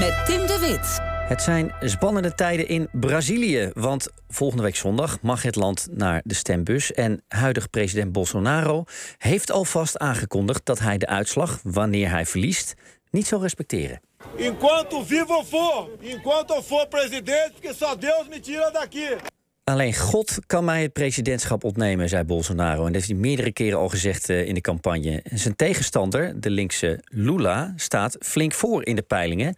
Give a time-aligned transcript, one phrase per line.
[0.00, 0.98] met Tim de Wit.
[1.28, 3.70] Het zijn spannende tijden in Brazilië.
[3.74, 6.92] Want volgende week zondag mag het land naar de stembus.
[6.92, 8.84] En huidig president Bolsonaro
[9.18, 12.74] heeft alvast aangekondigd dat hij de uitslag, wanneer hij verliest,
[13.10, 14.00] niet zal respecteren.
[14.38, 19.16] Enquanto vivo for, enquanto for presidente, porque só Deus me tira daqui.
[19.64, 22.78] Alleen God kan mij het presidentschap ontnemen, zei Bolsonaro.
[22.78, 25.24] En dat heeft hij meerdere keren al gezegd eh, in de campagne.
[25.32, 29.54] Zijn tegenstander, de linkse Lula, staat flink voor in de peilingen.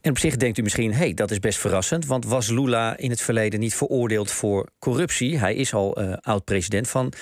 [0.00, 2.06] En op zich denkt u misschien, hey, dat is best verrassend.
[2.06, 5.38] Want was Lula in het verleden niet veroordeeld voor corruptie?
[5.38, 7.12] Hij is al uh, oud-president van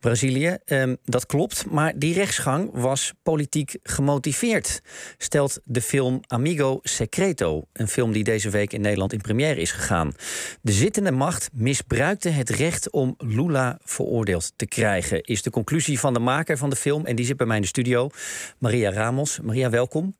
[0.00, 0.56] Brazilië.
[0.64, 4.80] Um, dat klopt, maar die rechtsgang was politiek gemotiveerd.
[5.18, 7.64] Stelt de film Amigo Secreto.
[7.72, 10.12] Een film die deze week in Nederland in première is gegaan.
[10.60, 15.22] De zittende macht misbruikte het recht om Lula veroordeeld te krijgen.
[15.22, 17.06] Is de conclusie van de maker van de film.
[17.06, 18.10] En die zit bij mij in de studio.
[18.58, 19.40] Maria Ramos.
[19.40, 20.16] Maria, welkom.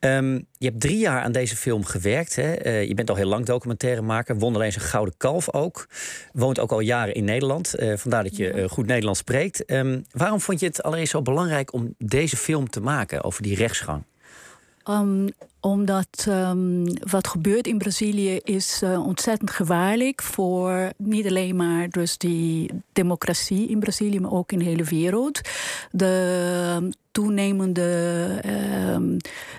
[0.00, 2.36] Um, je hebt drie jaar aan deze film gewerkt.
[2.36, 2.66] Hè?
[2.66, 4.38] Uh, je bent al heel lang documentairemaker.
[4.38, 5.88] Won alleen zijn gouden kalf ook.
[6.32, 7.74] Woont ook al jaren in Nederland.
[7.78, 9.70] Uh, vandaar dat je uh, goed Nederlands spreekt.
[9.72, 13.56] Um, waarom vond je het allereerst zo belangrijk om deze film te maken over die
[13.56, 14.02] rechtsgang?
[14.90, 15.28] Um,
[15.66, 22.18] omdat um, wat gebeurt in Brazilië is uh, ontzettend gevaarlijk voor niet alleen maar dus
[22.18, 25.40] die democratie in Brazilië, maar ook in de hele wereld.
[25.90, 29.16] De toenemende uh,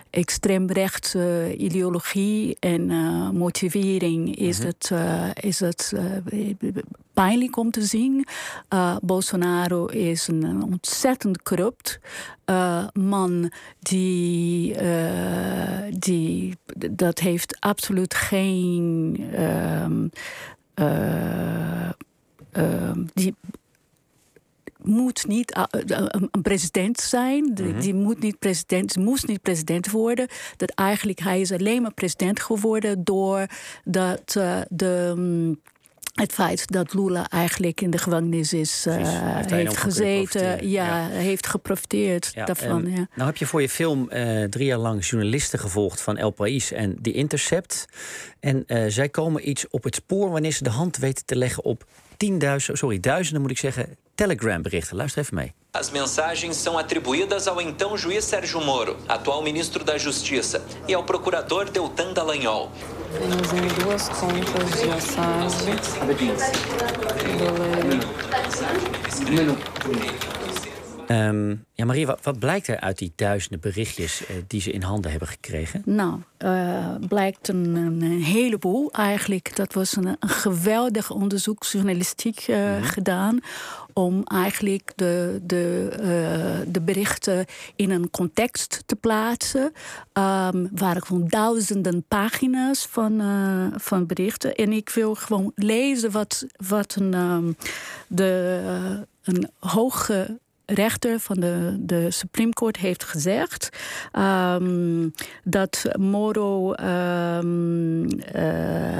[0.10, 4.74] extreemrechtse ideologie en uh, motivering is mm-hmm.
[4.80, 5.94] het, uh, is het
[7.14, 8.26] pijnlijk om te zien.
[9.02, 12.00] Bolsonaro is een ontzettend corrupt
[12.94, 14.76] man die,
[15.90, 16.58] die
[16.92, 19.18] dat heeft absoluut geen.
[19.40, 20.10] Um,
[23.14, 23.36] die
[24.88, 25.64] moet niet uh,
[26.32, 27.44] een president zijn.
[27.44, 27.80] Mm -hmm.
[27.80, 30.28] Die moet niet president, moest niet president worden.
[30.58, 35.14] Dat eigenlijk hij is alleen maar president geworden doordat uh, de.
[35.18, 35.60] Um,
[36.20, 41.08] het feit dat Lula eigenlijk in de gevangenis is, uh, heeft, heeft gezeten, ja, ja,
[41.08, 42.90] heeft geprofiteerd ja, daarvan.
[42.90, 43.08] Ja.
[43.16, 46.72] Nou heb je voor je film uh, drie jaar lang journalisten gevolgd van El País
[46.72, 47.86] en The Intercept.
[48.40, 51.64] En uh, zij komen iets op het spoor wanneer ze de hand weten te leggen
[51.64, 51.86] op
[52.18, 54.98] tienduizenden, sorry, duizenden moet ik zeggen, Telegram-berichten.
[54.98, 55.54] Luister even mee.
[55.74, 61.04] As mensagens são atribuídas ao então juiz Sérgio Moro, atual ministro da Justiça, e ao
[61.04, 62.72] procurador Deltan Dallagnol.
[63.14, 65.48] Temos em duas contas de Assad.
[71.12, 74.82] Um, ja, Marie, wat, wat, blijkt er uit die duizenden berichtjes uh, die ze in
[74.82, 75.82] handen hebben gekregen?
[75.86, 79.56] Nou, uh, blijkt een, een, heleboel eigenlijk.
[79.56, 82.84] Dat was een, een geweldig onderzoeksjournalistiek uh, mm -hmm.
[82.84, 83.40] gedaan.
[83.94, 87.46] Om eigenlijk de, de, de berichten
[87.76, 89.64] in een context te plaatsen.
[89.64, 93.22] Um, waren gewoon duizenden pagina's van,
[93.76, 94.56] van berichten.
[94.56, 97.56] En ik wil gewoon lezen wat, wat een, um,
[98.08, 98.62] de,
[99.24, 100.38] een hoge
[100.74, 103.70] rechter van de, de Supreme Court heeft gezegd
[104.14, 105.14] um,
[105.44, 108.08] dat Moro um,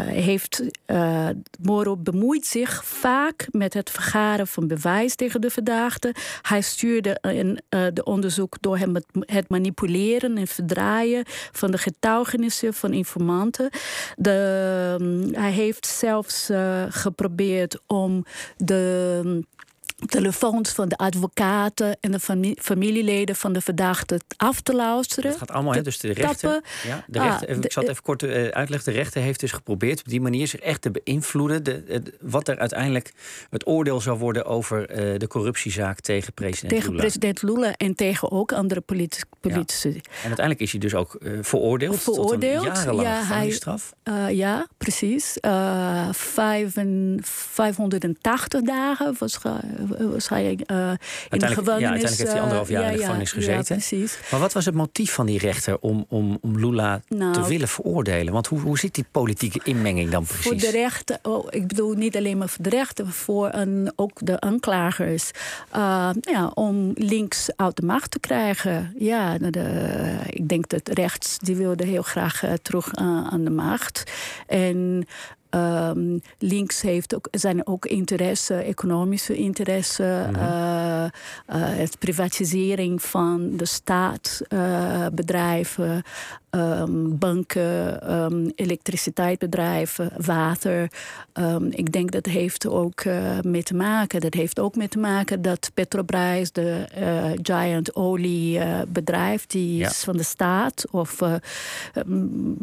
[0.08, 0.64] heeft.
[0.88, 1.30] Uh,
[1.62, 6.16] Moro bemoeit zich vaak met het vergaren van bewijs tegen de verdachte.
[6.42, 12.74] Hij stuurde in uh, de onderzoek door hem het, manipuleren en verdraaien van de getuigenissen
[12.74, 13.70] van informanten.
[14.16, 16.50] De, um, hij heeft zelfs
[16.90, 18.26] geprobeerd om
[18.58, 19.46] de
[20.06, 25.30] telefoons van de advocaten en de familieleden van de verdachte af te luisteren.
[25.30, 25.82] Het gaat allemaal, hè?
[25.82, 26.62] Dus de rechter.
[26.88, 28.94] Ja, de rechter ah, ik zal het even kort uh, uitleggen.
[28.94, 31.64] De rechter heeft dus geprobeerd op die manier zich echt te beïnvloeden.
[31.64, 33.14] De, de, wat er uiteindelijk
[33.50, 37.04] het oordeel zou worden over uh, de corruptiezaak tegen president tegen Lula.
[37.04, 39.90] Tegen president Lula en tegen ook andere politici.
[39.94, 40.02] Ja.
[40.22, 42.00] En uiteindelijk is hij dus ook uh, veroordeeld.
[42.00, 42.66] Veroordeeld.
[42.66, 43.94] Tot een jarenlange ja, gevangenisstraf.
[44.04, 45.38] Hij, ja, precies.
[46.12, 49.38] Vijf en, 580 dagen was
[50.12, 50.92] was hij uh,
[51.30, 51.82] in de gevangenis.
[51.82, 53.76] Ja, uiteindelijk heeft hij anderhalf jaar in de gevangenis ja, gezeten.
[53.76, 54.20] Precies.
[54.32, 57.68] Maar wat was het motief van die rechter om, om, om Lula nou, te willen
[57.68, 58.34] veroordelen?
[58.34, 60.44] Want hoe, hoe zit die politieke inmenging dan precies?
[60.44, 64.26] Voor de rechter, oh, ik bedoel niet alleen maar voor de rechter, voor een, ook
[64.26, 65.32] de aanklagers.
[65.76, 68.94] Uh, ja, om links uit de macht te krijgen.
[68.98, 74.04] Ja, de, ik denk dat rechts, die wilde heel graag terug aan de macht.
[74.48, 75.08] En
[75.50, 80.40] Ehm, links heeft ook, zijn ook interesse, economische interesse, Mhm.
[80.42, 81.10] eh, eh,
[81.48, 86.02] het privatisering van de staat, eh, bedrijven,
[86.50, 90.92] ehm, banken, ehm, elektriciteitsbedrijven, water.
[91.70, 93.06] Ik denk dat heeft ook
[93.42, 94.20] mee te maken.
[94.20, 96.86] Dat heeft ook mee te maken dat Petrobras, de
[97.42, 99.88] giant oliebedrijf, die Ja.
[99.90, 100.86] is van de staat.
[100.92, 101.16] Of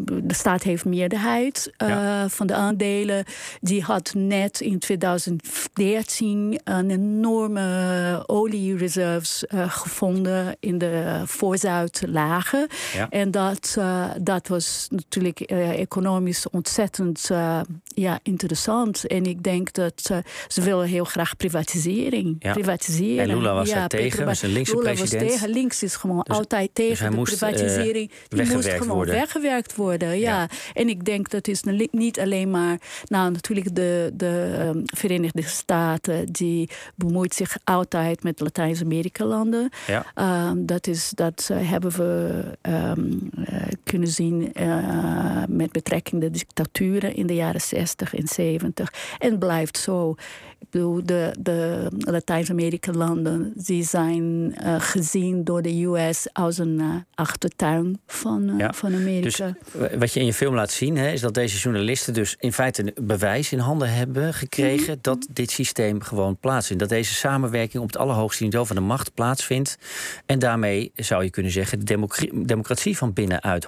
[0.06, 2.28] de staat heeft meerderheid Ja.
[2.28, 3.24] van de aandelen.
[3.60, 12.66] Die had net in 2013 een enorme oliereserves eh, gevonden in de Voorzuidlagen.
[12.94, 13.10] Ja.
[13.10, 19.06] En dat, eh, dat was natuurlijk eh, economisch ontzettend eh, ja, interessant.
[19.06, 20.18] En ik denk dat eh,
[20.48, 22.36] ze willen heel graag privatisering.
[22.38, 22.52] Ja.
[22.52, 23.28] privatiseren.
[23.28, 25.22] En Lula was ja, daar tegen, Petrobras- was een linkse Lula president.
[25.22, 25.48] was tegen.
[25.54, 28.10] Links is gewoon Dus- altijd dus tegen hij de moest, eh, privatisering.
[28.28, 29.14] Die moest gewoon worden.
[29.14, 30.18] weggewerkt worden.
[30.18, 30.48] Ja.
[30.74, 32.63] En ik denk dat is niet alleen maar.
[33.06, 36.26] Nou, natuurlijk de, de ehm, Verenigde Staten.
[36.32, 39.68] die bemoeit zich altijd met Latijns-Amerika-landen.
[39.86, 40.06] Ja.
[40.14, 43.12] Ehm, dat, is, dat eh, hebben we ehm,
[43.44, 43.63] eh,
[43.94, 48.92] kunnen zien eh, met betrekking de dictaturen in de jaren 60 en 70.
[49.18, 50.14] En blijft zo.
[50.60, 56.86] Ik bedoel, de, de Latijns-Amerika-landen die zijn eh, gezien door de US als een eh,
[57.14, 59.54] achtertuin van, Ja, van Dus Amerika.
[59.72, 62.52] w- wat je in je film laat zien, hè, is dat deze journalisten dus in
[62.52, 64.98] feite een bewijs in handen hebben gekregen Mhm.
[65.00, 66.80] dat dit systeem gewoon plaatsvindt.
[66.82, 69.78] Dat deze samenwerking op het allerhoogste niveau van de macht plaatsvindt.
[70.26, 73.64] En daarmee zou je kunnen zeggen de democra- democratie van binnenuit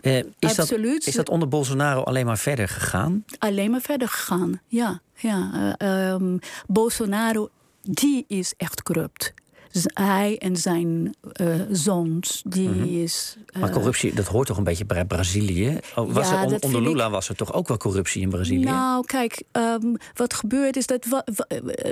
[0.00, 3.24] Eh, is, dat, is dat onder Bolsonaro alleen maar verder gegaan?
[3.38, 4.60] alleen maar verder gegaan.
[4.66, 5.50] Ja, ja.
[5.78, 7.48] eh, ehm, Bolsonaro,
[7.82, 9.34] die is echt corrupt.
[9.94, 13.36] Hij en zijn eh zoons, die is...
[13.46, 13.58] Mhm.
[13.60, 15.78] Maar eh, corruptie, dat hoort toch een beetje bij Brazilië?
[15.96, 18.64] Oh, was Ja, er, on- onder Lula was er toch ook wel corruptie in Brazilië?
[18.64, 21.06] Nou, kijk, ehm, wat gebeurt is dat.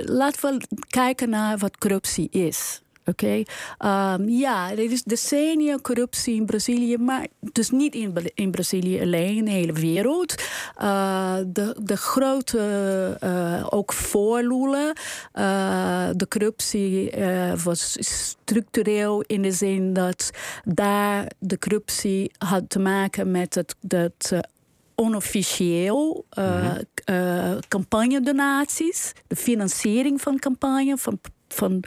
[0.05, 2.81] laten we kijken naar wat corruptie is.
[3.09, 3.43] Oké,
[3.77, 9.37] Ehm, ja, er is decennia corruptie in Brazilië, maar dus niet in, in Brazilië alleen,
[9.37, 10.35] in de hele wereld.
[10.75, 12.59] Eh, de, de grote,
[13.19, 14.93] eh, ook voor Lula,
[15.31, 17.11] eh, de corruptie
[17.63, 20.29] was structureel in de zin dat
[20.63, 24.31] daar de corruptie had te maken met het, dat
[24.95, 26.75] onofficieel uh,
[27.09, 31.19] uh, campagnedonaties, de financiering van campagne, van,
[31.53, 31.83] van,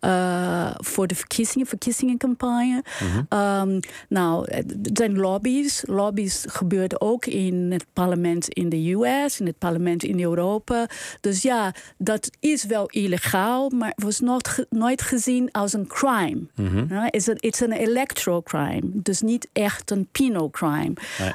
[0.00, 2.84] uh, voor de verkiezingen, verkiezingencampagne.
[3.28, 5.82] um, nou, er zijn lobby's.
[5.86, 10.88] Lobby's gebeurden ook in het parlement in de US, in het parlement in Europa.
[11.20, 16.40] Dus ja, dat is wel illegaal, maar was nooit, nooit gezien als een crime.
[16.58, 20.92] Uh, it's, a, it's an electoral crime, dus niet echt een penal crime.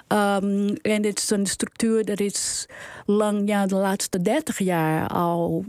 [0.07, 2.65] Um, en het is een structuur dat is
[3.05, 5.65] lang, ja, de laatste 30 jaar al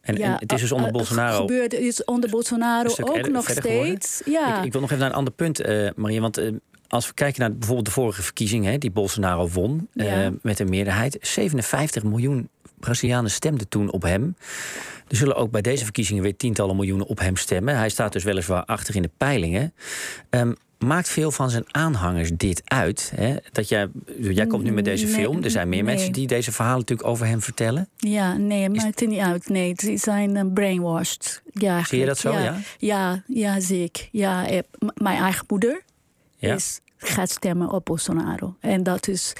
[0.00, 1.40] En, ja, en het is dus onder uh, Bolsonaro.
[1.40, 4.02] Gebeurt, is onder Bolsonaro ook nog geworden.
[4.02, 4.22] steeds.
[4.24, 4.58] Ja.
[4.58, 6.20] Ik, ik, wil nog even naar een ander punt, uh, Maria.
[6.20, 6.52] Want uh,
[6.88, 10.24] als we kijken naar bijvoorbeeld de vorige verkiezing, hè, die Bolsonaro won ja.
[10.24, 11.18] uh, met een meerderheid.
[11.20, 12.48] 57 miljoen
[12.80, 14.36] Brazilianen stemden toen op hem.
[15.08, 17.76] Er zullen ook bij deze verkiezingen weer tientallen miljoenen op hem stemmen.
[17.76, 19.74] Hij staat dus weliswaar achter in de peilingen.
[20.30, 23.12] Um, maakt veel van zijn aanhangers dit uit?
[23.14, 23.36] Hè?
[23.52, 23.88] Dat jij,
[24.18, 25.42] jij komt nu met deze nee, film.
[25.42, 25.94] Er zijn meer nee.
[25.94, 27.88] mensen die deze verhalen natuurlijk over hem vertellen.
[27.96, 29.48] Ja, nee, maakt het niet uit.
[29.48, 31.42] Nee, ze zijn uh, brainwashed.
[31.52, 32.40] Ja, Zie je dat zo, ja?
[32.40, 34.08] Ja, ja, ja zeker.
[34.12, 34.58] Ja, eh,
[34.94, 35.82] mijn eigen moeder
[36.36, 36.54] ja.
[36.54, 38.56] is, gaat stemmen op Bolsonaro.
[38.60, 39.32] En dat is,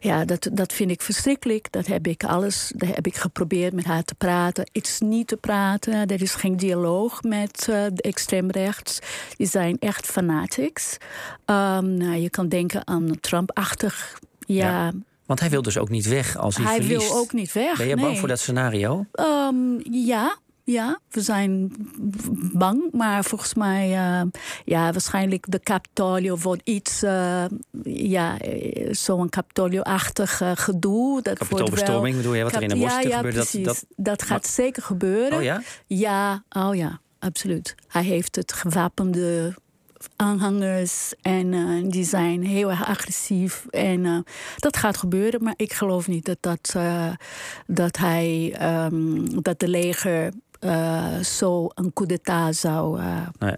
[0.00, 1.72] ja, dat, dat vind ik verschrikkelijk.
[1.72, 4.68] Dat heb ik alles, dat heb ik geprobeerd met haar te praten.
[4.72, 6.06] Het is niet te praten.
[6.06, 8.98] Er is geen dialoog met uh, de extreemrechts.
[9.36, 10.96] Die zijn echt fanatics.
[11.46, 14.18] Um, nou, je kan denken aan Trump-achtig.
[14.38, 14.92] ja, ja.
[15.26, 17.08] Want hij wil dus ook niet weg als hij, hij verliest.
[17.08, 17.76] wil ook niet weg.
[17.76, 18.04] Ben je nee.
[18.04, 19.06] bang voor dat scenario?
[19.20, 20.36] Um, ja,
[20.70, 21.72] ja, we zijn
[22.52, 22.92] bang.
[22.92, 24.22] Maar volgens mij, uh,
[24.64, 27.44] ja, waarschijnlijk de Capitolio wordt iets, uh,
[27.82, 28.36] ja,
[28.90, 31.22] zo'n Capitolio-achtig uh, gedoe.
[31.22, 33.34] Dat Kapitoolbestorming bedoel je, wat er in de ja, ja, gebeurt?
[33.34, 33.64] Precies.
[33.64, 34.50] Dat, dat, dat gaat maar...
[34.52, 35.38] zeker gebeuren.
[35.38, 35.62] Oh ja?
[35.86, 37.74] Ja, oh ja, absoluut.
[37.88, 39.54] Hij heeft het gewapende
[40.16, 43.66] aanhangers en uh, die zijn heel erg agressief.
[43.70, 44.18] En uh,
[44.56, 47.10] dat gaat gebeuren, maar ik geloof niet dat, dat, uh,
[47.66, 50.32] dat hij, um, dat de leger
[51.22, 53.00] zo een coup d'etat zou
[53.38, 53.56] nee.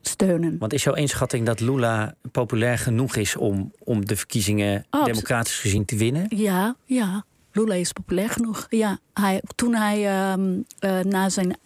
[0.00, 0.58] steunen.
[0.58, 5.58] Want is jouw inschatting dat Lula populair genoeg is om, om de verkiezingen oh, democratisch
[5.58, 6.26] gezien te winnen?
[6.28, 7.24] Ja, ja.
[7.52, 8.66] Lula is populair genoeg.
[8.70, 10.66] Ja, hij, toen hij um,
[11.02, 11.56] na zijn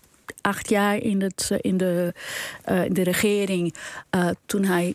[0.40, 2.14] acht jaar in, het, in, de,
[2.70, 3.74] uh, in de regering,
[4.10, 4.94] uh, toen hij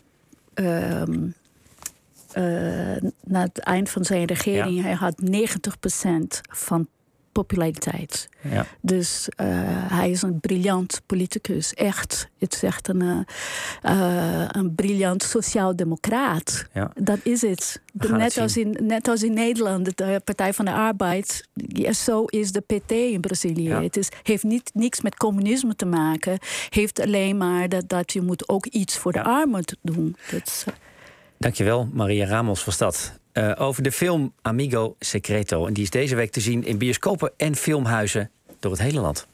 [0.54, 1.34] um,
[3.24, 5.28] na het eind van zijn regering, hij had 90%
[6.50, 6.88] van
[7.36, 8.28] populariteit.
[8.50, 8.66] Ja.
[8.80, 9.46] Dus uh,
[9.92, 11.74] hij is een briljant politicus.
[11.74, 12.28] Echt.
[12.38, 16.66] Het is echt een, uh, een briljant sociaal-democraat.
[16.72, 16.90] Ja.
[16.94, 17.82] Dat is het.
[17.92, 21.48] Net als, in, net als in Nederland, de Partij van de Arbeid.
[21.54, 23.68] Ja, zo is de PT in Brazilië.
[23.68, 23.82] Ja.
[23.82, 26.38] Het is, heeft niet, niks met communisme te maken.
[26.68, 30.16] Heeft alleen maar dat, dat je moet ook iets voor de armen doen.
[30.30, 30.64] Dat is,
[31.38, 33.18] Dankjewel, Maria Ramos was dat.
[33.36, 35.66] Eh, over de film Amigo Secreto.
[35.66, 39.26] En die is deze week te zien in bioscopen en filmhuizen door het hele land.